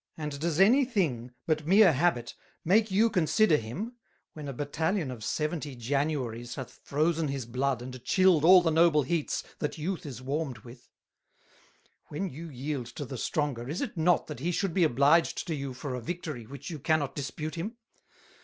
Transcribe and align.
And 0.17 0.39
does 0.39 0.59
any 0.59 0.83
thing, 0.83 1.29
but 1.45 1.67
meer 1.67 1.93
Habit, 1.93 2.33
make 2.65 2.89
you 2.89 3.07
consider 3.07 3.55
him, 3.57 3.97
when 4.33 4.47
a 4.47 4.51
Battalion 4.51 5.11
of 5.11 5.23
Seventy 5.23 5.75
Januarys 5.75 6.55
hath 6.55 6.79
frozen 6.83 7.27
his 7.27 7.45
Blood 7.45 7.83
and 7.83 8.03
chilled 8.03 8.43
all 8.43 8.63
the 8.63 8.71
noble 8.71 9.03
Heats 9.03 9.43
that 9.59 9.77
youth 9.77 10.07
is 10.07 10.19
warmed 10.19 10.57
with? 10.63 10.89
When 12.07 12.31
you 12.31 12.49
yield 12.49 12.87
to 12.87 13.05
the 13.05 13.15
Stronger, 13.15 13.69
is 13.69 13.79
it 13.79 13.95
not 13.95 14.25
that 14.25 14.39
he 14.39 14.51
should 14.51 14.73
be 14.73 14.83
obliged 14.85 15.45
to 15.45 15.53
you 15.53 15.71
for 15.71 15.93
a 15.93 16.01
Victory 16.01 16.47
which 16.47 16.71
you 16.71 16.79
cannot 16.79 17.13
Dispute 17.13 17.53
him? 17.53 17.77